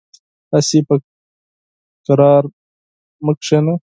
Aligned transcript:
هسې 0.53 0.79
په 0.87 0.95
قرار 2.07 2.43
مه 3.25 3.33
کېنه. 3.43 3.73